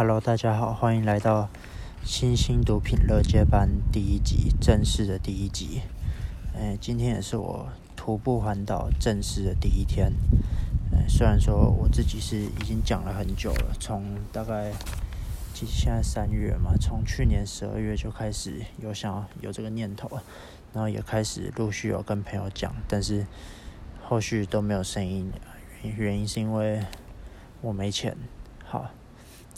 [0.00, 1.50] Hello，大家好，欢迎来到
[2.02, 5.82] 新兴毒品乐接班第一集正式的第一集。
[6.54, 10.10] 诶，今天也是我徒步环岛正式的第一天。
[10.92, 14.02] 诶，虽然说我自己是已经讲了很久了，从
[14.32, 14.72] 大概
[15.52, 20.08] 其实现在三月嘛，从去年十二月就开始有想有这个念头，
[20.72, 23.26] 然后也开始陆续有跟朋友讲，但是
[24.02, 25.30] 后续都没有声音。
[25.82, 26.86] 原因是因为
[27.60, 28.16] 我没钱。
[28.64, 28.90] 好。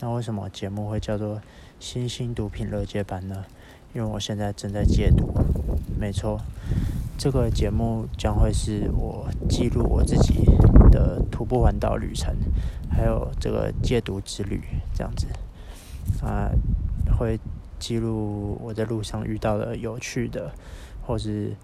[0.02, 1.40] 那为什么节目会叫做
[1.78, 3.44] “新兴毒品乐界班”呢？
[3.94, 5.32] 因为我现在正在戒毒。
[5.96, 6.40] 没错，
[7.16, 10.44] 这个节目将会是我记录我自己
[10.90, 12.34] 的徒步环岛旅程，
[12.90, 14.60] 还有这个戒毒之旅
[14.92, 15.28] 这样子。
[16.20, 16.50] 啊，
[17.16, 17.38] 会
[17.78, 20.52] 记录我在路上遇到的有趣的，
[21.06, 21.54] 或是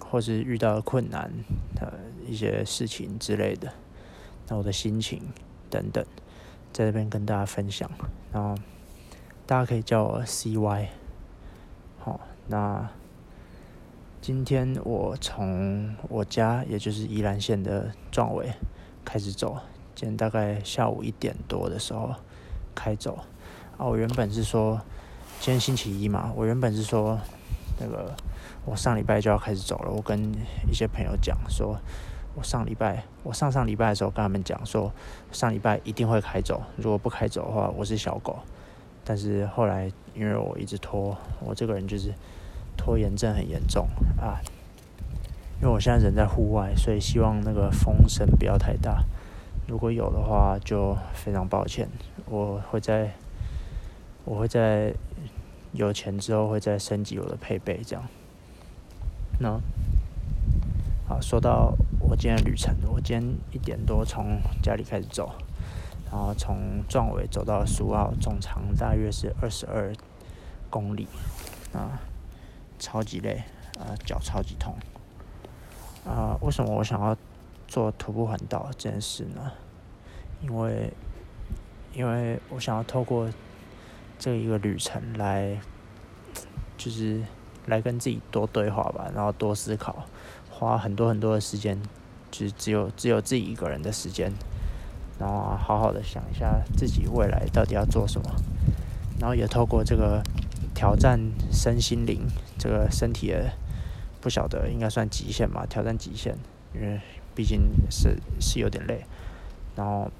[0.00, 1.30] 或是遇到的困难
[1.76, 1.92] 的
[2.26, 3.72] 一些事情之类的，
[4.48, 5.22] 那我的心情
[5.70, 6.04] 等等。
[6.76, 7.90] 在这边跟大家分享，
[8.30, 8.54] 然后
[9.46, 10.88] 大家可以叫我 CY。
[11.98, 12.86] 好，那
[14.20, 18.52] 今天我从我家，也就是宜兰县的壮伟
[19.06, 19.56] 开始走，
[19.94, 22.14] 今天大概下午一点多的时候
[22.74, 23.20] 开走。
[23.78, 24.78] 啊，我原本是说
[25.40, 27.18] 今天星期一嘛，我原本是说
[27.80, 28.14] 那个
[28.66, 30.30] 我上礼拜就要开始走了，我跟
[30.70, 31.78] 一些朋友讲说。
[32.36, 34.92] 我上礼拜，我上上礼拜的时候跟他们讲说，
[35.32, 38.38] 上礼拜一定会开走，如果不开走的话，我是小狗。
[39.06, 42.12] 但是后来因为我一直拖，我这个人就是
[42.76, 43.88] 拖延症很严重
[44.20, 44.36] 啊。
[45.62, 49.02] 因为我现在人在户外，所以希望那个风声不要太大。
[49.66, 51.88] 如果有的话，就非常抱歉。
[52.26, 53.14] 我会在，
[54.26, 54.92] 我会在
[55.72, 58.04] 有钱之后会再升级我的配备，这样。
[59.40, 59.58] 那。
[61.08, 61.72] 好，说到
[62.08, 65.32] 我今天的旅程，我今天一点多从家里开始走，
[66.10, 66.56] 然后从
[66.88, 69.92] 壮尾走到苏澳，总长大约是二十二
[70.70, 71.08] 公里，
[71.72, 72.00] 啊，
[72.78, 73.42] 超级累，
[73.78, 74.76] 啊，脚超级痛，
[76.06, 77.16] 啊，为什么我想要
[77.66, 79.52] 做徒步环岛这件事呢？
[80.42, 80.92] 因为，
[81.92, 83.28] 因为我想要透过
[84.16, 85.58] 这一个旅程来，
[86.78, 87.20] 就是
[87.66, 90.06] 来跟自己多对话吧，然后多思考。
[90.58, 91.78] 花很多很多的时间，
[92.30, 94.32] 只只有只有自己一个人的时间，
[95.18, 98.30] 然后好好的想一下自己未来到底要做什么，
[99.20, 100.22] 然后也透过这个
[100.74, 101.20] 挑战
[101.52, 102.26] 身心灵，
[102.58, 103.50] 这个身体的
[104.22, 106.34] 不晓得应该算极限嘛，挑战极限，
[106.74, 106.98] 因为
[107.34, 109.04] 毕竟是是有点累，
[109.76, 110.10] 然后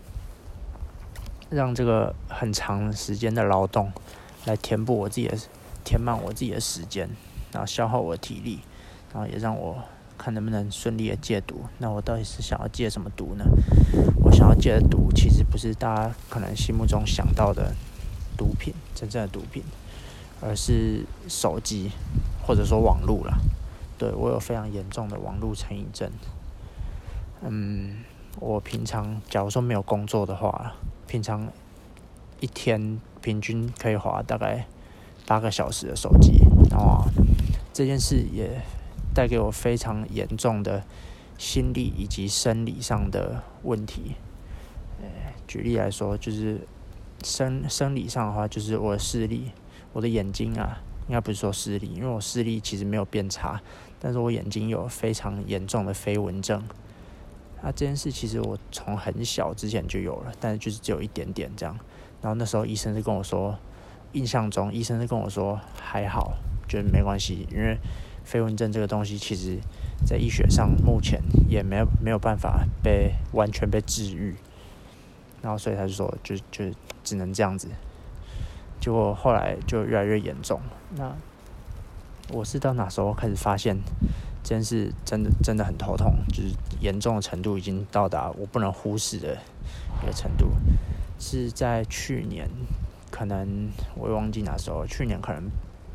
[1.48, 3.90] 让这个很长时间的劳动
[4.44, 5.38] 来填补我自己的
[5.82, 7.08] 填满我自己的时间，
[7.52, 8.60] 然后消耗我体力，
[9.14, 9.82] 然后也让我。
[10.16, 11.64] 看能不能顺利的戒毒？
[11.78, 13.44] 那我到底是想要戒什么毒呢？
[14.22, 17.74] 我想要戒的毒，其实不是大家可能心目中想到的
[18.36, 19.62] 毒品，真正的毒品，
[20.40, 21.90] 而是手机
[22.46, 23.38] 或者说网络了。
[23.98, 26.10] 对我有非常严重的网络成瘾症。
[27.42, 27.98] 嗯，
[28.40, 30.74] 我平常假如说没有工作的话，
[31.06, 31.48] 平常
[32.40, 34.66] 一天平均可以花大概
[35.26, 36.40] 八个小时的手机，
[36.70, 37.04] 然后
[37.72, 38.60] 这件事也。
[39.16, 40.84] 带给我非常严重的
[41.38, 44.16] 心理以及生理上的问题。
[45.00, 45.08] 呃，
[45.46, 46.60] 举例来说，就是
[47.24, 49.52] 生生理上的话，就是我的视力，
[49.94, 53.58] 我的眼睛啊，应该不是说视力，因为我视力其实没有变差，
[53.98, 56.62] 但是我眼睛有非常严重的飞蚊症。
[57.62, 61.74] 那这件事其实我从很小之前就有了，但是就是只有一点点这样。
[62.20, 63.58] 然后那时候医生是跟我说，
[64.12, 66.34] 印象中医生是跟我说还好，
[66.68, 67.78] 觉得没关系，因为。
[68.26, 69.56] 飞蚊症这个东西，其实，
[70.04, 74.34] 在医学上目前也没有没有办法被完全被治愈，
[75.40, 76.64] 然后所以他就说，就就
[77.04, 77.68] 只能这样子。
[78.80, 80.60] 结果后来就越来越严重。
[80.96, 81.14] 那
[82.30, 83.76] 我是到哪时候开始发现
[84.42, 86.50] 真是真的真的很头痛，就是
[86.80, 89.38] 严重的程度已经到达我不能忽视的
[90.02, 90.48] 一个程度，
[91.20, 92.50] 是在去年，
[93.12, 95.44] 可能我忘记哪时候，去年可能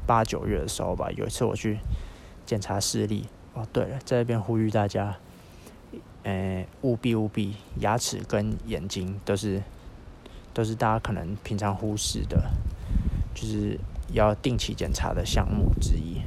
[0.08, 1.78] 八九月的时候吧，有一次我去。
[2.46, 5.16] 检查视力哦，对了，在这边呼吁大家，
[6.24, 9.62] 呃，务必务必，牙齿跟眼睛都是
[10.54, 12.50] 都是大家可能平常忽视的，
[13.34, 13.80] 就是
[14.14, 16.22] 要定期检查的项目之一。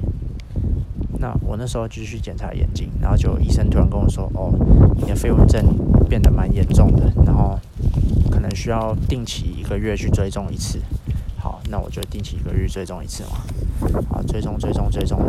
[1.17, 4.53] 那我那时候就去检查眼睛，然后就医生突然跟我说：“哦，
[4.95, 5.63] 你的飞蚊症
[6.09, 7.57] 变得蛮严重的，然后
[8.29, 10.79] 可能需要定期一个月去追踪一次。”
[11.45, 13.37] 好，那我就定期一个月追踪一次嘛。
[14.09, 15.19] 好，追踪追踪追踪。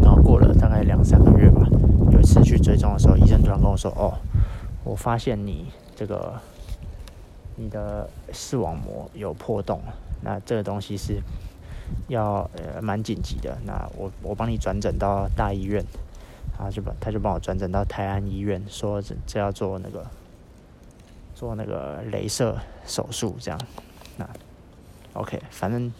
[0.00, 1.68] 然后过了大概两三个月吧，
[2.10, 4.14] 有一次去追踪的时候，医生突然跟我说：“哦，
[4.84, 6.32] 我发现你这个
[7.56, 9.82] 你的视网膜有破洞，
[10.22, 11.20] 那这个东西是
[12.08, 13.58] 要呃蛮紧急的。
[13.66, 15.84] 那我我帮你转诊到大医院，
[16.56, 20.06] 然后就把他就帮我转诊到泰安医院，说这这要做那个
[21.34, 22.56] 做那个镭射
[22.86, 23.60] 手术这样。
[25.14, 25.92] OK，反正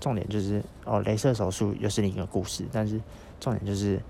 [0.00, 3.00] 重点就是哦，镭射手术又是另一个故事，但是
[3.40, 4.00] 重点就是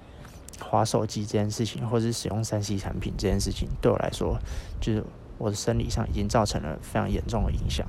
[0.60, 4.38] 滑手机这件事情，或是使用三 C 产品这件事情，对我来说
[4.80, 5.04] 就是。
[5.38, 7.86] 我的生理上已经造成了非常严重的影响，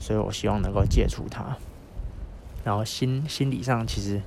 [0.00, 1.56] 所以我希望能够戒除它。
[2.64, 4.20] 然后心心理上，其实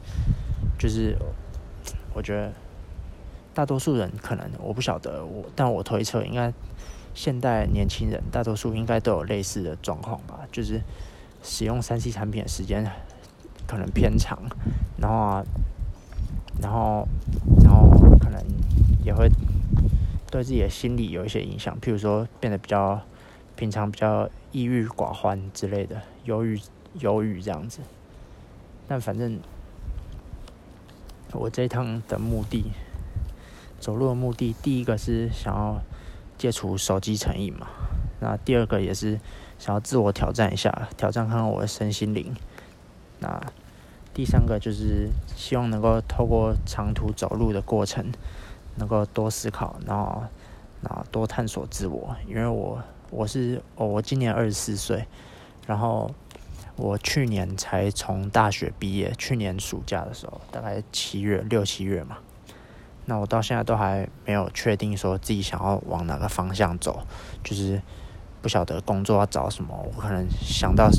[0.79, 1.17] 就是
[2.13, 2.53] 我觉得
[3.53, 6.53] 大多数人可能我不晓得我，但我推测应该
[7.13, 10.79] 现代年轻人大多数应该都有类似的状况吧，就是
[11.43, 12.89] 使用三 C 产品的时间
[13.67, 14.39] 可能偏长，
[14.97, 15.45] 然后啊，
[16.61, 17.07] 然后
[17.63, 17.89] 然后
[18.19, 18.43] 可能
[19.03, 19.29] 也会。
[20.31, 23.01] 对自己的心理有一些影响，譬如说变得比较
[23.57, 26.57] 平常比较抑郁寡欢之类的，忧郁
[26.99, 27.81] 忧郁这样子。
[28.87, 29.37] 但反正
[31.33, 32.71] 我这一趟的目的，
[33.77, 35.81] 走路的目的，第一个是想要
[36.37, 37.67] 戒除手机成瘾嘛，
[38.21, 39.19] 那第二个也是
[39.61, 42.35] 想要自我挑战一下，挑战看看我的身心灵。
[43.19, 43.39] 那
[44.11, 48.11] 第三个就是希望能够透过长途走路的过程。
[48.77, 50.23] 能够多思考，然后，
[50.81, 52.15] 然后多探索自我。
[52.25, 55.05] 因为我我是哦，我今年二十四岁，
[55.67, 56.09] 然后
[56.77, 62.19] 我去年才从大学毕业，去年暑假的时候，大概七月六七月嘛。
[63.03, 67.05] 那我到现在都还没有确定说自己想要往哪个方向走，
[67.43, 67.81] 就是
[68.41, 69.75] 不晓得工作要找什么。
[69.95, 70.89] 我可能想到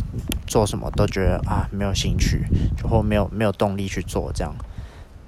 [0.47, 2.47] 做什么都觉得啊没有兴趣，
[2.77, 4.55] 就或没有没有动力去做这样。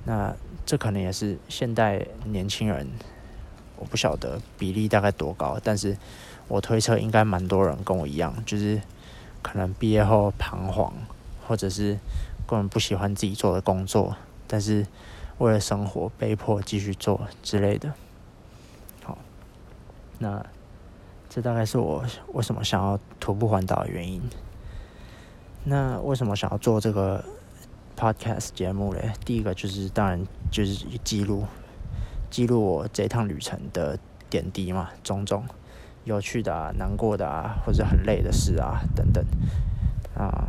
[0.04, 0.34] 那。
[0.66, 2.88] 这可能也是现代年轻人，
[3.76, 5.94] 我不晓得比例大概多高，但是
[6.48, 8.80] 我推测应该蛮多人跟我一样，就是
[9.42, 10.90] 可能毕业后彷徨，
[11.46, 11.98] 或者是
[12.46, 14.16] 根本不喜欢自己做的工作，
[14.46, 14.86] 但是
[15.36, 17.92] 为了生活被迫继续做之类的。
[19.02, 19.18] 好，
[20.18, 20.46] 那
[21.34, 24.22] 这大概是我为什么想要徒步环岛的原因。
[25.64, 27.24] 那为什么想要做这个
[27.98, 31.44] ？Podcast 节目嘞，第一个就是当然就是记录
[32.30, 33.98] 记录我这趟旅程的
[34.30, 35.44] 点滴嘛，种种
[36.04, 39.24] 有趣的啊、难过的啊，或者很累的事啊等等
[40.16, 40.46] 啊，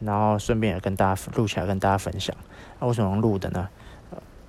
[0.00, 2.34] 然后顺便也跟大家录起来跟大家分享。
[2.78, 3.68] 那为什么录的呢？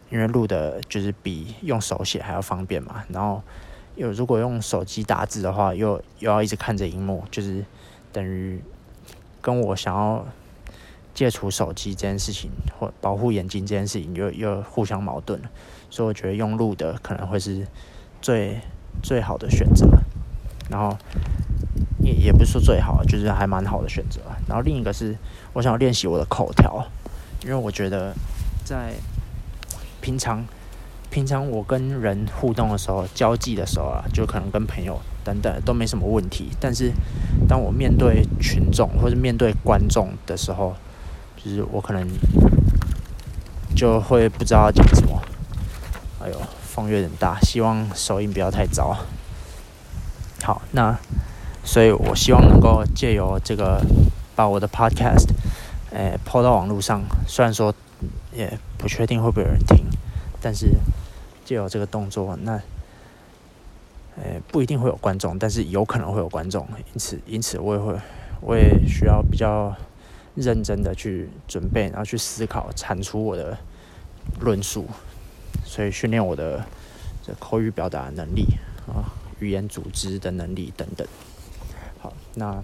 [0.10, 3.04] 因为录的就是比用手写还要方便嘛。
[3.10, 3.44] 然后
[3.96, 7.64] 有如果用手机打字的话，又又要一直看着荧幕，就是
[8.12, 8.62] 等于
[9.42, 10.26] 跟我想要。
[11.14, 12.50] 戒除手机这件事情，
[12.80, 15.50] 或保护眼睛这件事情，又又互相矛盾了。
[15.90, 17.68] 所以我觉得用录的可能会是
[18.22, 18.58] 最
[19.04, 19.86] 最好的选择。
[20.70, 20.98] 然后
[22.00, 24.22] 也也不是说最好，就是还蛮好的选择。
[24.48, 25.14] 然后另一个是，
[25.52, 26.88] 我想要练习我的口条，
[27.44, 28.14] 因为我觉得
[28.64, 28.94] 在
[30.00, 30.46] 平常
[31.12, 36.50] 平常我跟人互动的时候、交际的时候啊，就可能跟朋友等等都没什么问题。
[36.58, 36.90] 但是
[37.50, 40.74] 当我面对群众或者面对观众的时候，
[41.36, 42.08] 就是我可能
[43.76, 45.22] 就会不知道讲什么，
[46.24, 48.96] 哎呦，风有点大，希望收音不要太糟。
[50.44, 50.98] 好，那
[51.66, 53.82] 所以我希望能够借由这个
[54.34, 55.28] 把我的 podcast
[55.92, 57.76] 诶抛到网络上，虽然说
[58.34, 59.86] 也不确定会不会有人听，
[60.40, 60.70] 但是
[61.52, 62.54] 借由这个动作，那
[64.16, 68.00] 诶不一定会有观众，但是有可能会有观众，因此因此我也会
[68.40, 69.76] 我也需要比较。
[70.34, 73.58] 认真的去准备，然后去思考，产出我的
[74.40, 74.88] 论述，
[75.66, 76.66] 所以训练我的
[77.22, 78.46] 这口语表达能力
[78.88, 81.06] 啊，语言组织的能力等等。
[82.00, 82.64] 好，那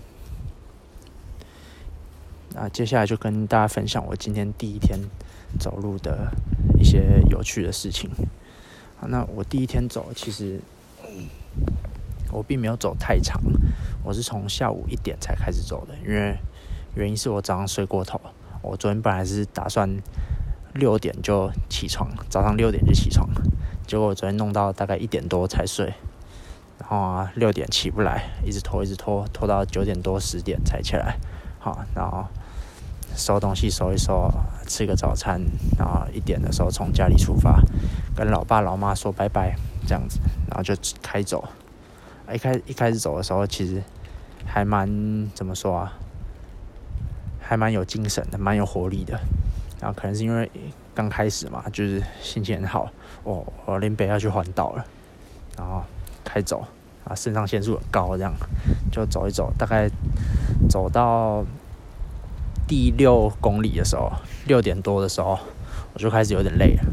[2.56, 4.98] 那接下来就跟大家分享我今天第一天
[5.60, 6.32] 走路的
[6.79, 8.10] 一些有趣的事情。
[9.01, 10.60] 那我第一天走，其实
[12.32, 13.42] 我并没有走太长，
[14.04, 16.38] 我是从下午一点才开始走的，因为。
[16.96, 18.20] 原因是我早上睡过头，
[18.63, 19.88] 我昨天本来是打算
[20.74, 23.30] 六点就起床，早上六点就起床，
[23.86, 25.94] 结果我昨天弄到大概一点多才睡，
[26.80, 31.20] 然后啊六点起不来，一直拖一直拖，拖到九点多十点才起来，
[31.60, 32.25] 好，然后
[33.18, 34.32] 收东西收一收，
[34.68, 35.42] 吃个早餐，
[35.78, 37.60] 然后一点的时候从家里出发，
[38.16, 39.56] 跟老爸老妈说拜拜，
[39.88, 41.44] 这样子，然后就开走。
[42.32, 43.82] 一开一开始走的时候，其实
[44.46, 45.94] 还蛮怎么说啊？
[47.42, 49.20] 还蛮有精神的，蛮有活力的。
[49.80, 50.50] 然后可能是因为
[50.94, 52.92] 刚开始嘛，就是心情很好。
[53.24, 54.86] 我我林北要去环岛了，
[55.58, 55.82] 然后
[56.24, 56.66] 开走
[57.06, 58.34] 啊，肾上腺素很高，这样
[58.92, 59.90] 就走一走，大概
[60.70, 61.46] 走到
[62.68, 64.12] 第六公里的时候，
[64.46, 65.40] 六点多的时候，
[65.94, 66.84] 我就开始有点累了。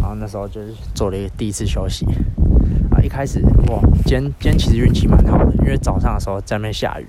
[0.00, 2.06] 然后那时候就是做了一个第一次休息。
[2.90, 7.06] 啊，一开始哇，今天今天其实运气蛮好的，因为早上的时候在那边下雨，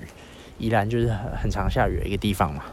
[0.58, 2.64] 宜兰就是很很常下雨的一个地方嘛。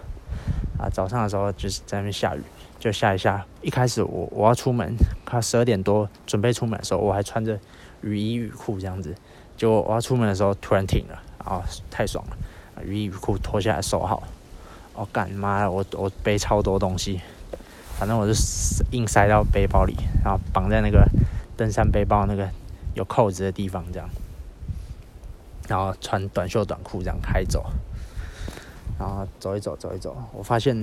[0.79, 2.41] 啊，早上的时候就是在那边下雨，
[2.79, 3.45] 就下一下。
[3.61, 7.59] 一开始我我要出门，快十二点多准备出门的时候，我还穿着
[8.01, 9.13] 雨衣雨裤这样子。
[9.55, 12.83] 结果我要出门的时候突然停了，啊，太爽了！
[12.83, 14.23] 雨衣雨裤脱下来收好。
[14.93, 17.19] 哦，干妈，我我背超多东西，
[17.97, 18.33] 反正我就
[18.91, 21.07] 硬塞到背包里，然后绑在那个
[21.57, 22.47] 登山背包那个
[22.93, 24.07] 有扣子的地方这样，
[25.67, 27.65] 然后穿短袖短裤这样开走。
[28.99, 30.77] 然后走一走，走一走，我发现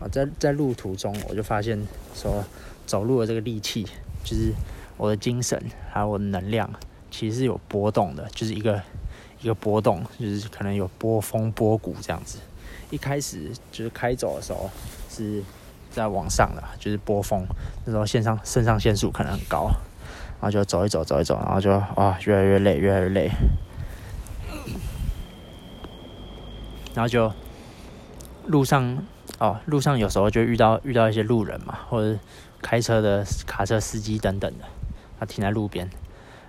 [0.00, 1.78] 啊，在在路途中，我就发现
[2.14, 2.42] 说，
[2.86, 3.84] 走路的这个力气，
[4.24, 4.52] 就是
[4.96, 5.62] 我的精神
[5.92, 6.68] 还有我的能量，
[7.10, 8.82] 其实是有波动的，就是一个
[9.42, 12.38] 一个波动，就是可能有波峰波谷这样子。
[12.90, 14.70] 一开始就是开走的时候
[15.08, 15.42] 是
[15.90, 17.44] 在往上的，就是波峰，
[17.84, 19.70] 那时候线上肾上腺素可能很高，
[20.40, 23.30] 然后就走一走，走一走，然后就啊，越来越累，越来越累。
[26.94, 27.30] 然后就
[28.46, 29.04] 路上
[29.38, 32.18] 哦，路上有时候就遇到遇到一些路人嘛，或者
[32.62, 34.64] 开车的卡车司机等等的，
[35.20, 35.90] 他停在路边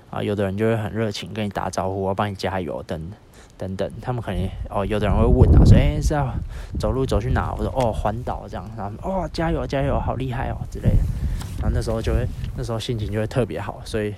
[0.10, 3.12] 啊，有的人就会很热情跟你打招呼，我帮你加油等等
[3.58, 3.92] 等等。
[4.02, 6.34] 他们可能哦，有的人会问啊，说哎是要
[6.80, 7.54] 走路走去哪？
[7.58, 11.00] 我说哦环岛这样，然后哦加油加油，好厉害哦之类的。
[11.60, 14.14] 然后那时候就会那时候心情就会特别好，所以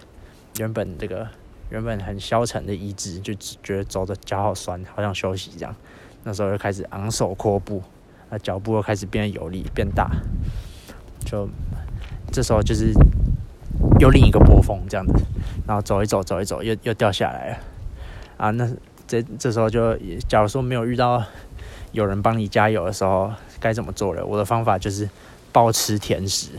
[0.58, 1.26] 原本这个
[1.70, 5.74] 原本很消沉的意志，就只觉得走的脚好酸，好想休息这样。
[6.24, 7.82] 那时候就开始昂首阔步，
[8.30, 10.12] 那脚步又开始变得有力变大，
[11.24, 11.48] 就
[12.30, 12.92] 这时候就是
[14.00, 15.14] 又另一个波峰这样子，
[15.66, 17.58] 然后走一走走一走又又掉下来了，
[18.36, 18.70] 啊，那
[19.10, 19.98] 这这时候就
[20.28, 21.24] 假如说没有遇到
[21.94, 24.24] 有人帮你加油的时候，该怎么做了？
[24.24, 25.10] 我的方法就是
[25.52, 26.52] 暴吃甜食，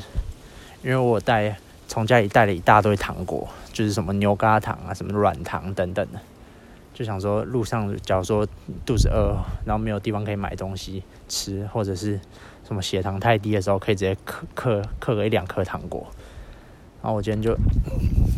[0.83, 6.19] 因为我带从家里带了一大堆糖果，就是什么牛轧糖啊、什么软糖等等的。
[6.92, 8.45] 就想说，路上假如说
[8.85, 12.19] 肚子饿，然后没有地方可以买东西吃，或者是
[12.66, 16.04] 什么血糖太低的时候，可以直接嗑嗑嗑个一两颗糖果。
[17.00, 17.57] 然后我今天就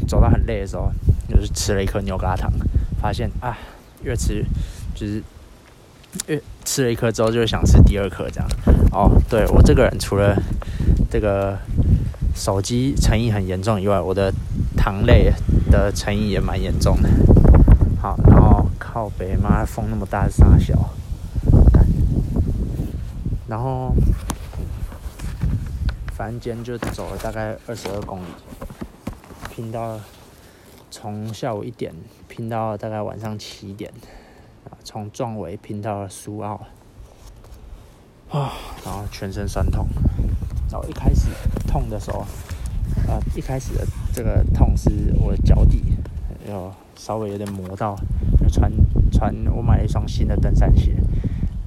[0.06, 0.92] 走到很累的时候，
[1.30, 2.52] 就是吃了一颗牛轧糖，
[3.00, 3.58] 发现啊，
[4.02, 4.44] 越吃
[4.94, 5.22] 就是
[6.26, 8.48] 越吃了一颗之后，就想吃第二颗这样。
[8.92, 10.36] 哦，对我这个人除了
[11.10, 11.58] 这个
[12.34, 14.32] 手机成瘾很严重以外，我的
[14.76, 15.32] 糖类
[15.70, 17.08] 的成瘾也蛮严重的。
[18.00, 20.90] 好，然后靠北，妈风那么大，傻小。
[23.48, 23.94] 然后，
[26.14, 28.24] 反正今天就走了大概二十二公里，
[29.54, 30.00] 拼到
[30.90, 31.92] 从下午一点
[32.32, 33.92] 拼到大概晚上七点，
[34.64, 36.54] 啊从壮围拼到了苏澳，
[38.30, 39.86] 啊，然后全身酸痛，
[40.70, 41.28] 然后一开始
[41.68, 42.20] 痛的时候，
[43.06, 45.82] 啊，一开始的这个痛是我的脚底。
[46.48, 47.94] 有稍微有点磨到，
[48.40, 48.72] 就穿
[49.12, 50.96] 穿我买了一双新的登山鞋，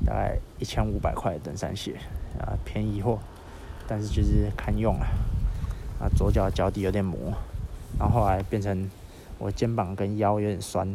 [0.04, 1.96] 大概一千五百块的登山鞋
[2.40, 3.20] 啊，便宜货，
[3.88, 5.06] 但是就是堪用了。
[6.00, 7.18] 啊，左脚脚底有点磨，
[8.00, 8.90] 然后后来变成
[9.38, 10.88] 我肩膀跟腰有点酸。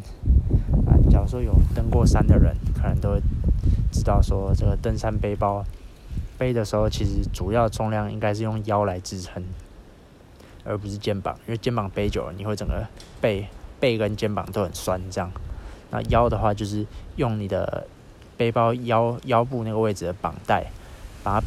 [0.86, 3.20] 啊，假如说有登过山的人，可能都会
[3.92, 5.64] 知道说，这个登山背包
[6.38, 9.42] 背的时候，其实主要重量应该是用腰来支撑，
[10.64, 12.86] 而不是肩膀，因为肩膀背久了，你会整个
[13.20, 13.46] 背。
[13.80, 15.32] 背跟肩膀都很酸，这样。
[15.90, 16.84] 那腰的话，就是
[17.16, 17.86] 用你的
[18.36, 20.66] 背包腰腰部那个位置的绑带，
[21.22, 21.46] 把它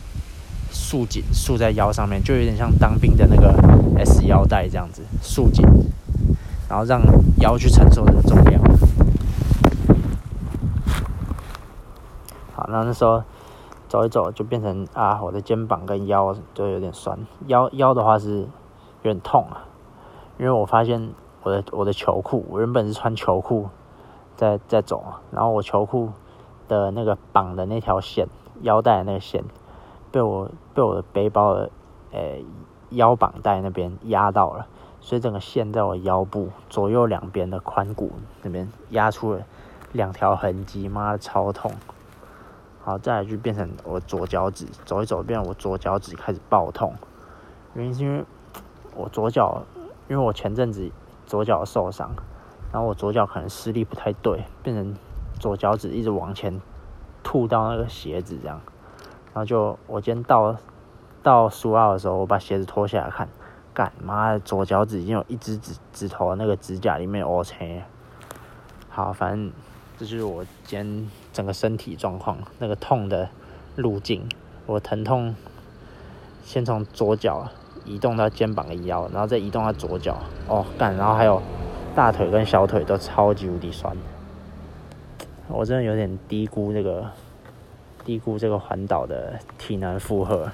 [0.72, 3.54] 束紧，束在腰上面，就有点像当兵的那个
[4.00, 5.64] S 腰带这样子，束紧，
[6.74, 7.00] 然后让
[7.38, 8.60] 腰去承受这个重量。
[12.56, 13.22] 好，那那时候
[13.88, 17.20] 走一走，就变成啊，我的肩膀跟腰都有点酸。
[17.46, 18.48] 腰腰的话是有
[19.04, 19.70] 点痛啊，
[20.40, 21.12] 因为我发现。
[21.44, 23.68] 我的我的球裤，我原本是穿球裤
[24.38, 26.10] 在在走啊，然后我球裤
[26.70, 28.30] 的那个绑的那条线，
[28.62, 29.44] 腰带那个线，
[30.10, 31.70] 被我被我的背包的
[32.14, 32.38] 呃
[32.92, 34.66] 腰绑带那边压到了，
[35.04, 39.42] 所以整个线在我腰部左右两边的髋骨那边压出了
[39.92, 41.72] 两条痕迹，妈的超痛。
[42.82, 46.96] 好，再来就变成我左脚趾走一走，变成我左脚趾开始爆痛，
[47.76, 48.26] 原因是因为
[48.96, 49.62] 我左脚，
[50.08, 50.90] 因为我前阵子。
[51.26, 52.12] 左脚受伤，
[52.72, 54.94] 然后我左脚可能施力不太对，变成
[55.40, 56.62] 左脚趾一直往前
[57.24, 58.60] 吐到那个鞋子这样，
[59.34, 60.54] 然后就我今天到
[61.24, 63.30] 到苏澳的时候，我把鞋子脱下来看，
[63.74, 67.82] 干妈的左脚趾已经有一只指指头那个指甲里面 O 青，
[68.90, 69.52] 好，反正
[69.98, 73.30] 这就是我今天整个身体状况，那个痛的
[73.76, 74.28] 路径，
[74.66, 75.36] 我疼痛
[76.44, 77.48] 先从左脚
[77.86, 81.42] 移动到肩膀的腰，然后再移动到左脚，哦干，然后还有
[81.96, 83.96] 大腿跟小腿都超级无敌酸，
[85.48, 87.10] 我真的有点低估这个
[88.06, 90.52] 低估这个环岛的体能负荷，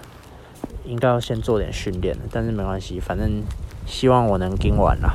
[0.85, 3.43] 应该要先做点训练的但是没关系，反正
[3.85, 5.13] 希望我能跟完啦。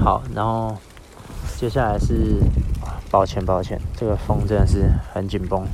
[0.00, 0.76] 好，然后。
[1.56, 2.36] 接下来是，
[3.10, 5.66] 抱歉抱歉，这个风真的是很紧绷，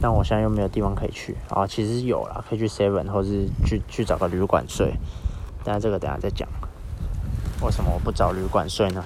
[0.00, 1.64] 但我现在又没有地方可以去啊。
[1.64, 4.94] 其实有啦，可以去 Seven 或是去去找个旅馆睡，
[5.62, 6.48] 但是这个等下再讲。
[7.62, 9.04] 为什么我不找旅馆睡呢？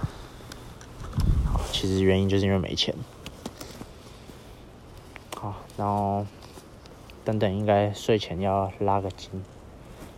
[1.45, 2.95] 好，其实原因就是因为没钱。
[5.37, 6.25] 好，然后
[7.31, 9.31] 等等应该睡前要拉个筋，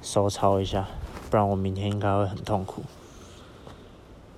[0.00, 0.86] 收操一下，
[1.28, 2.82] 不然我明天应该会很痛苦。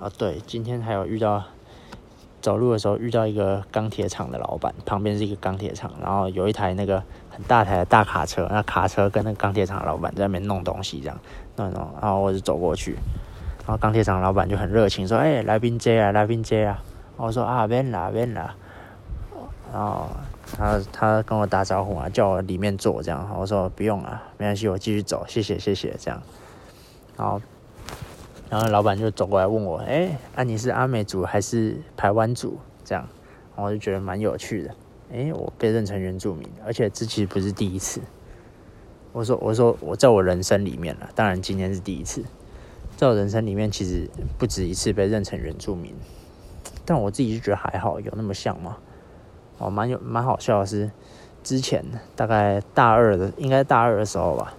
[0.00, 1.44] 啊，对，今天还有遇到
[2.40, 7.00] 走路的时候遇到一个钢铁厂的老板，旁边是一个钢铁厂，然后有一台那个
[7.30, 11.16] 很大台的大卡车，那卡车跟那个钢铁厂老板在那边弄东西，这样
[11.54, 12.96] 弄弄，然后我就走过去，
[13.60, 16.82] 然后钢铁厂老板就很热情说：“哎，来宾接啊，来宾接啊。”
[17.16, 18.56] 我说：“啊，别啦，别啦。”
[19.72, 20.08] 然后
[20.54, 26.22] 他他跟我打招呼啊，叫我里面坐，这样，我说：“不用了，没关系，我继续走，谢谢谢谢。”这样，
[27.16, 27.40] 然后。
[28.50, 33.08] 然后老板就走过来问我：“哎，啊你是阿美族还是台湾族？”这样，
[33.56, 34.74] 我就觉得蛮有趣的。
[35.12, 38.00] 哎，我被认成原住民，而且这其实不是第一次。
[39.12, 42.22] 我说：“我说我在我人生里面了，当然今天是第一次。
[42.96, 44.08] 在我人生里面，其实
[44.38, 45.92] 不止一次被认成原住民，
[46.84, 48.76] 但我自己就觉得还好，有那么像吗？
[49.64, 50.90] 哦，蛮有蛮好笑的是，
[51.42, 51.82] 之前
[52.14, 54.54] 大概大二的，应该大二的时候吧。”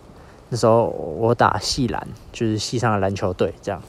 [0.50, 3.82] 那时候我打系篮，就是系上的篮球队这样。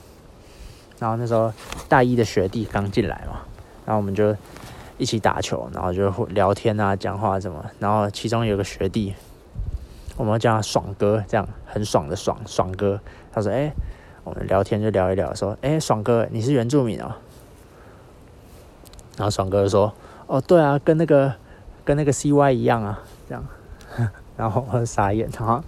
[0.99, 1.53] 然后那时候
[1.89, 3.41] 大一的学弟刚进来嘛，
[3.85, 4.35] 然后我们就
[4.97, 7.65] 一起打球，然后就聊天啊、讲话什么。
[7.79, 9.15] 然后其中有个学弟，
[10.17, 13.01] 我们叫他爽哥，这样很爽的爽爽哥。
[13.33, 13.71] 他说：“哎，
[14.25, 17.13] 我们聊天就聊一聊，说，哎，爽哥，你是原住民哦？”
[19.19, 19.93] 然后爽哥说
[20.27, 21.33] ：“哦，对啊，跟那个
[21.85, 23.45] 跟那个 CY 一样啊，这样。
[24.37, 25.63] ”然后我傻眼，哈。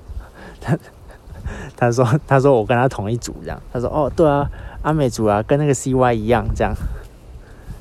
[0.61, 0.77] 他
[1.77, 4.51] 他说他说我跟他同一组这样，他说哦对啊，
[4.83, 6.75] 阿美族啊，跟那个 CY 一样这样。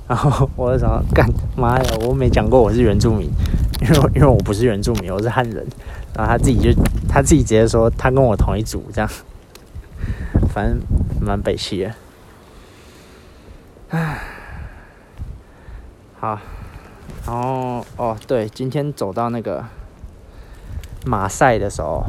[0.07, 3.29] 然后我就想干妈呀，我没讲过我是原住民，
[3.81, 5.67] 因为因为我不是原住民，我是汉人。
[6.15, 6.71] 然后他自己就
[7.09, 9.09] 他自己直接说他跟我同一组这样，
[10.53, 10.79] 反正
[11.19, 11.91] 蛮北气的。
[13.89, 14.19] 唉，
[16.19, 16.39] 好，
[17.27, 19.65] 然后哦对，今天走到那个
[21.05, 22.03] 马赛的时候。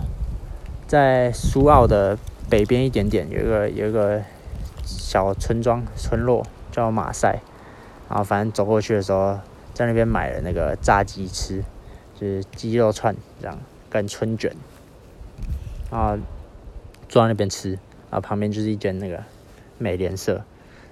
[0.87, 2.16] 在苏澳的
[2.48, 4.24] 北边一点点，有一个有一个
[4.83, 7.42] 小村庄村落叫马赛，
[8.09, 9.38] 然后反正走过去的时候，
[9.74, 11.62] 在那边买了那个炸鸡吃，
[12.18, 13.59] 就是鸡肉串这样
[13.90, 14.50] 跟春卷，
[15.90, 16.16] 然后
[17.07, 19.22] 坐在那边吃，然后旁边就是一间那个
[19.76, 20.37] 美联社，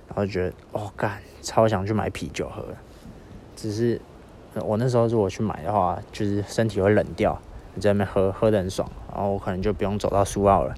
[0.08, 2.62] 然后觉得哦干，超想去买啤酒喝，
[3.56, 3.98] 只是
[4.64, 7.38] 我那时候如果去买的话，就是身体会冷掉。
[7.74, 10.74] 你在那边喝喝的很爽，然后我可能就不用走到苏澳了，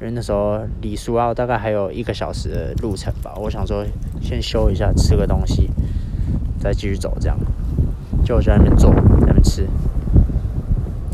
[0.00, 3.32] 因为那时候离苏澳大概还有一个小时的路程吧。
[3.36, 3.82] 我想说
[4.20, 5.70] 先休一下，吃个东西，
[6.60, 7.38] 再继续走这样。
[8.22, 9.66] 就我在那边坐，在那边吃，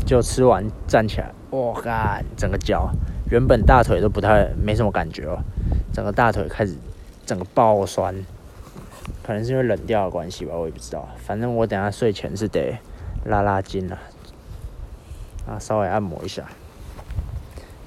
[0.05, 2.89] 就吃完站起来，哇干，整个脚
[3.31, 5.39] 原本大腿都不太没什么感觉哦，
[5.93, 6.75] 整个大腿开始
[7.25, 8.13] 整个爆酸，
[9.29, 11.07] 可能是因为冷掉的关系吧，我也不知道。
[11.17, 12.75] 反正我等下睡前是得
[13.25, 13.95] 拉拉筋了。
[15.47, 16.49] 啊，稍微按摩一下。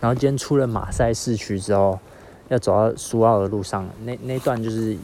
[0.01, 1.99] 然后今天出了马赛市区之后，
[2.49, 4.97] 要走到苏澳的路上，那那段就是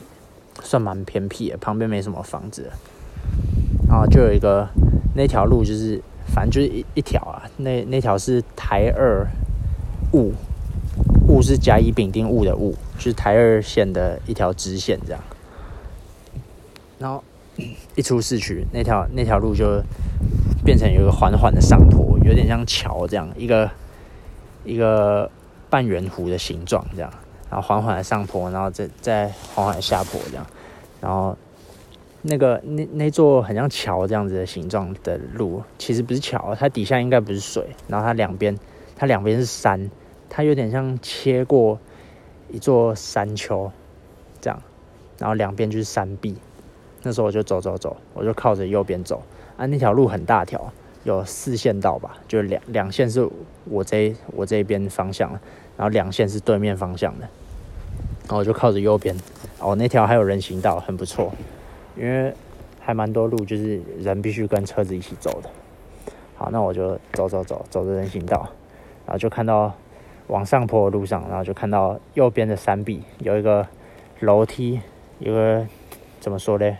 [0.62, 2.70] 算蛮偏僻的，旁边没什么房子。
[3.88, 4.68] 然后就有一个
[5.16, 6.00] 那条路，就是
[6.32, 9.26] 反正就是一一条啊，那那条是台二
[10.12, 10.32] 雾
[11.26, 15.20] 雾是甲乙丙丁戊的戊，就是台二线的一条支线这样。
[16.98, 17.22] 然后
[17.94, 19.82] 一出市区，那条那条路就。
[20.64, 23.70] 变成有一个缓缓的上坡，有点像桥这样，一个
[24.64, 25.30] 一个
[25.70, 27.10] 半圆弧的形状这样，
[27.48, 30.46] 然后缓缓的上坡，然后再再缓缓下坡这样，
[31.00, 31.34] 然后
[32.20, 38.58] 那个那那座很像桥这样子的形状的路，其实不是桥，它底下应该不是水，然后它两边
[38.94, 39.90] 它两边是山，
[40.28, 41.78] 它有点像切过
[42.50, 43.72] 一座山丘
[44.38, 44.60] 这样，
[45.18, 46.36] 然后两边就是山壁，
[47.02, 49.22] 那时候我就走走走，我就靠着右边走。
[49.56, 50.72] 啊，那条路很大条，
[51.04, 53.28] 有四线道吧，就两两线是
[53.64, 55.30] 我这我这边方向
[55.76, 57.28] 然后两线是对面方向的。
[58.22, 59.16] 然后我就靠着右边，
[59.58, 61.32] 哦，那条还有人行道，很不错，
[61.96, 62.32] 因为
[62.78, 65.48] 还蛮多路，就是人必须跟车子一起走的。
[66.36, 68.48] 好，那我就走走走，走着人行道，
[69.06, 69.72] 然后就看到
[70.26, 73.66] 往上坡的路上，然后就看到右边的山壁有一个
[74.20, 74.80] 楼梯，
[75.18, 75.66] 有个
[76.20, 76.76] 怎么说呢？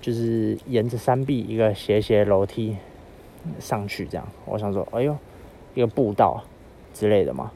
[0.00, 2.76] 就是沿着山壁一个斜斜楼梯
[3.58, 4.26] 上去，这样。
[4.44, 5.16] 我想说，哎呦，
[5.74, 6.42] 一个步道
[6.94, 7.50] 之类的嘛。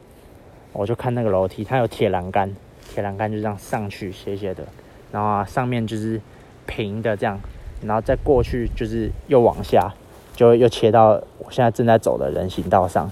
[0.72, 2.54] 我就看那个楼梯，它有铁栏杆，
[2.88, 4.64] 铁栏杆就这样上去斜斜的，
[5.10, 6.20] 然后啊上面就是
[6.66, 7.38] 平的这样，
[7.82, 9.92] 然后再过去就是又往下。
[10.36, 13.10] 就又切到我现在正在走的人行道上，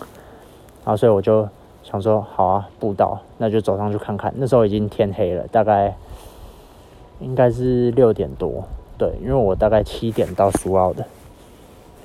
[0.83, 1.46] 然后所以我就
[1.83, 4.33] 想说，好啊，步道，那就走上去看看。
[4.37, 5.94] 那时候已经天黑了，大概
[7.20, 8.66] 应该是六点多，
[8.98, 11.06] 对，因为我大概七点到苏澳的，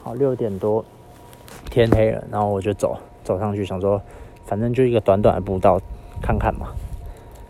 [0.03, 0.85] 好，六点多
[1.71, 3.99] 天黑了，然后我就走走上去，想说，
[4.45, 5.81] 反正就一个短短的步道，
[6.21, 6.67] 看看嘛，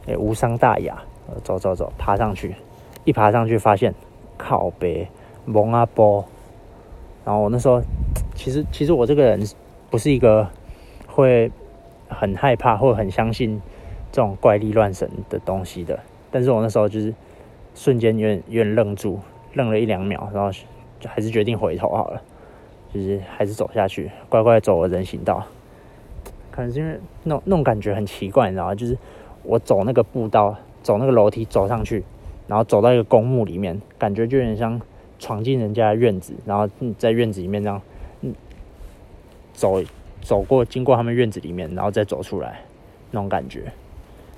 [0.07, 1.03] 也无伤大雅，
[1.43, 2.55] 走走走，爬上去，
[3.03, 3.93] 一爬上去发现
[4.37, 5.09] 靠背
[5.45, 6.23] 蒙阿波。
[7.25, 7.81] 然后我那时候，
[8.35, 9.45] 其实其实我这个人
[9.89, 10.47] 不是一个
[11.07, 11.51] 会
[12.07, 13.61] 很害怕或很相信
[14.11, 15.99] 这种怪力乱神的东西的，
[16.31, 17.13] 但是我那时候就是
[17.75, 19.19] 瞬间有点有点愣住，
[19.53, 20.51] 愣了一两秒，然后
[20.99, 22.21] 就还是决定回头好了，
[22.93, 25.45] 就是还是走下去，乖乖走了人行道。
[26.51, 28.75] 可能是因为那种那种感觉很奇怪，你知道吗？
[28.75, 28.97] 就是
[29.43, 32.03] 我走那个步道，走那个楼梯走上去，
[32.47, 34.81] 然后走到一个公墓里面，感觉就有点像。
[35.19, 37.81] 闯进人家的院子，然后在院子里面这样，
[38.21, 38.35] 嗯，
[39.53, 39.81] 走
[40.21, 42.59] 走过，经过他们院子里面，然后再走出来，
[43.11, 43.71] 那种感觉，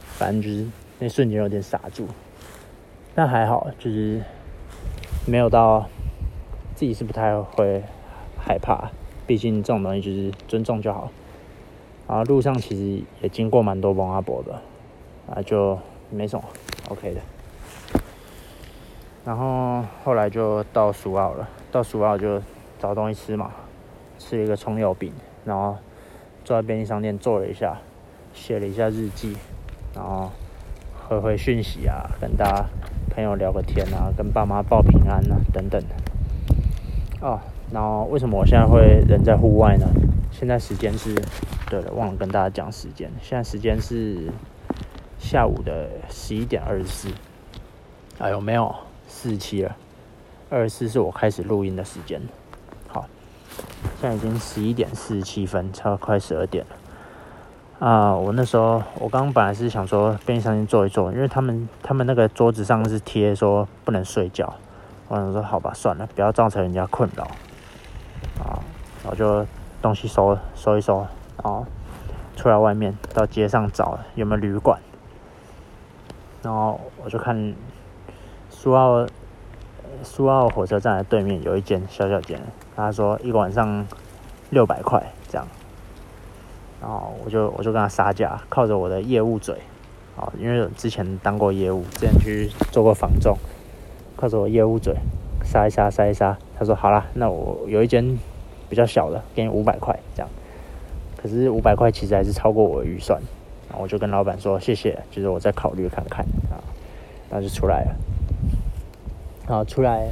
[0.03, 0.63] 反正就是
[0.99, 2.05] 那瞬间有点傻住，
[3.15, 4.21] 但还好，就是
[5.27, 5.87] 没有到
[6.75, 7.83] 自己是不太会
[8.37, 8.91] 害怕，
[9.25, 11.09] 毕竟这种东西就是尊重就好。
[12.07, 14.61] 然后路上其实也经过蛮多蒙阿伯的，
[15.27, 15.79] 啊，就
[16.11, 16.45] 没什么
[16.89, 17.21] ，OK 的。
[19.25, 22.39] 然后后来就到苏澳了，到苏澳就
[22.77, 23.51] 找东西吃嘛，
[24.19, 25.11] 吃了一个葱油饼，
[25.43, 25.75] 然后
[26.43, 27.79] 坐在便利商店坐了一下，
[28.35, 29.35] 写了一下日记，
[29.95, 30.29] 然后
[31.07, 32.65] 回回讯息啊，跟大家
[33.15, 37.25] 朋友聊个天啊，跟爸妈报平安啊等等的。
[37.25, 37.39] 哦，
[37.71, 39.87] 然后为什么我现在会人在户外呢？
[40.33, 41.15] 现在时间是，
[41.69, 44.29] 对了，忘了跟大家讲时间，现在时间是
[45.17, 47.07] 下午的十一点二十四。
[48.19, 48.75] 哎呦，没有。
[49.07, 49.73] 四十七了，
[50.49, 52.19] 二十四是我开始录音的时间。
[52.87, 53.05] 好，
[54.01, 56.75] 现在已经十一点四十七分，差快十二点了。
[57.79, 64.53] 啊，我那时候我刚刚本来是想说便利商店坐一坐，因为他们他们那个桌子上是贴说不能睡觉。
[65.07, 67.23] 我想说好吧，算了，不要造成人家困扰。
[68.39, 68.57] 啊，
[69.03, 69.45] 然后就
[69.81, 70.99] 东西收收一收，
[71.43, 71.65] 然后
[72.35, 74.79] 出来外面到街上找有没有旅馆。
[76.41, 77.53] 然后我就看。
[78.49, 79.05] 苏澳，
[80.01, 82.41] 苏澳火车站的对面有一间小小间，
[82.75, 83.85] 他说一个晚上
[84.49, 85.11] 六百块，
[86.85, 89.55] 然后我就我就跟他杀价，靠着我的业务嘴，
[90.15, 93.35] 啊，因为之前当过业务，之前去做过房仲，
[94.15, 94.95] 靠着我业务嘴
[95.43, 98.15] 杀一杀杀一杀，他说好啦，那我有一间
[98.69, 100.29] 比较小的，给你五百块这样，
[101.17, 103.19] 可是五百块其实还是超过我的预算，
[103.67, 106.61] 然后我就跟老板说谢谢，就是我再考虑看看啊，
[107.31, 107.95] 然后就出来了。
[109.47, 110.07] 然后出来，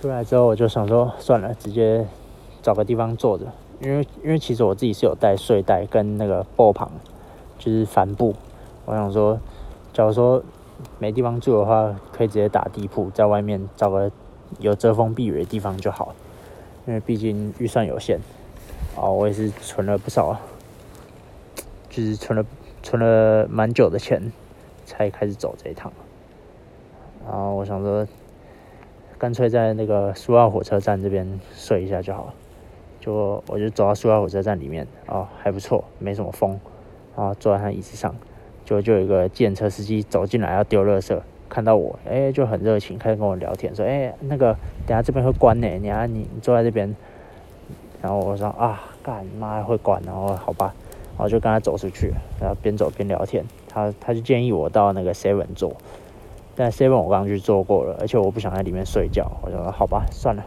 [0.00, 2.06] 出来之后我就想说，算了，直接
[2.62, 3.46] 找个地方坐着，
[3.84, 6.90] 因为因为其实我自己是有带睡袋跟那个布旁，
[7.58, 8.34] 就是帆布。
[8.86, 9.38] 我想说，
[9.92, 10.42] 假如说
[10.98, 14.10] 没地方住的话，可以直接打地铺，在外面找个
[14.58, 16.14] 有遮风避雨的地方就好，
[16.86, 18.18] 因为毕竟预算有限。
[18.96, 20.34] 哦，我也是存了不少，
[21.90, 22.44] 就是存了
[22.82, 24.32] 存了蛮久的钱，
[24.86, 25.92] 才开始走这一趟。
[27.26, 28.06] 然后我想说，
[29.18, 32.34] 干脆在那个苏澳火车站这边睡一下就好了。
[33.04, 36.58] 就我就走到苏澳火车站里面，哦，还不错，没什么风。
[37.14, 38.14] 然后坐在他椅子上，
[38.64, 46.96] 就就有一个电车司机走进来要丢垃圾，看到我，哎，就很热情，开始跟我聊天，说，哎，那个等下这边会关呢，你啊你你坐在这边。
[48.00, 50.74] 然后我说啊，干妈会关，然后好吧，
[51.16, 53.44] 然后就跟他走出去，然后边走边聊天。
[53.68, 55.74] 他他就建议我到那个 seven 坐。
[56.56, 60.44] 但 seven 我刚刚去做过了，而且我不想在里面睡觉，我说好吧，算了，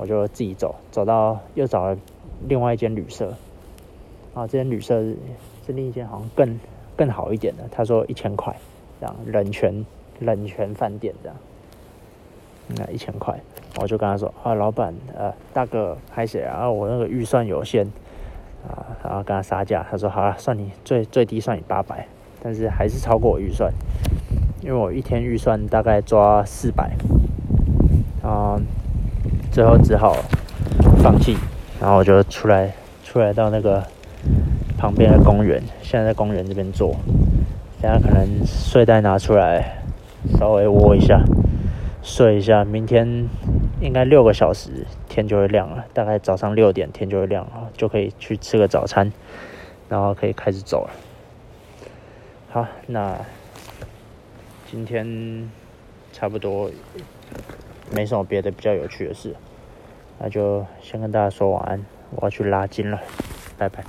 [0.00, 1.96] 我就自己走，走到又找了
[2.48, 3.34] 另外一间旅社，
[4.32, 5.14] 啊，这间旅社是
[5.66, 6.58] 是另一间好像更
[6.96, 8.56] 更好一点的，他说一千块，
[8.98, 9.84] 这样冷泉
[10.20, 11.36] 冷泉饭店这样，
[12.68, 13.38] 那一千块，
[13.78, 16.70] 我就跟他说啊，老板，呃，大哥，拍谁啊？
[16.70, 17.84] 我那个预算有限，
[18.66, 22.08] 啊，然后跟他杀价，他说好了，算你最最低算你八百，
[22.42, 23.70] 但是还是超过我预算，
[24.62, 26.90] 因为我一天预算大概抓四百，
[28.22, 28.58] 啊，
[29.50, 30.16] 最后只好
[31.02, 31.36] 放弃，
[31.80, 33.84] 然后我就出来出来到那个
[34.78, 36.94] 旁边的公园，现在在公园这边坐，
[37.82, 39.82] 等下可能睡袋拿出来
[40.38, 41.22] 稍微窝一下，
[42.02, 43.28] 睡一下，明天
[43.80, 49.12] 应该六个小时天就会亮了，大概早上六点天就会亮了，就可以去吃个早餐，
[49.88, 50.90] 然后可以开始走了。
[52.50, 53.16] 好，那
[54.70, 55.50] 今天
[56.12, 56.70] 差不多
[57.90, 59.34] 没什么别的比较有趣的事。
[60.18, 63.00] 那就先跟大家说晚安我要去拉筋了
[63.56, 63.82] 拜拜。